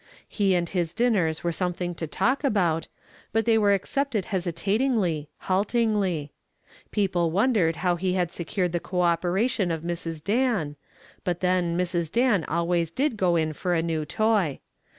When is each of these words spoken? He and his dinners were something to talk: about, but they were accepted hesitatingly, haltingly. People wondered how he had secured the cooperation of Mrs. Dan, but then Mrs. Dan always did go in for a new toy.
He 0.27 0.55
and 0.55 0.67
his 0.67 0.95
dinners 0.95 1.43
were 1.43 1.51
something 1.51 1.93
to 1.93 2.07
talk: 2.07 2.43
about, 2.43 2.87
but 3.31 3.45
they 3.45 3.55
were 3.55 3.71
accepted 3.71 4.25
hesitatingly, 4.25 5.29
haltingly. 5.41 6.31
People 6.89 7.29
wondered 7.29 7.75
how 7.85 7.97
he 7.97 8.13
had 8.13 8.31
secured 8.31 8.71
the 8.71 8.79
cooperation 8.79 9.69
of 9.69 9.83
Mrs. 9.83 10.23
Dan, 10.23 10.75
but 11.23 11.41
then 11.41 11.77
Mrs. 11.77 12.11
Dan 12.11 12.43
always 12.45 12.89
did 12.89 13.15
go 13.15 13.35
in 13.35 13.53
for 13.53 13.75
a 13.75 13.83
new 13.83 14.03
toy. 14.03 14.59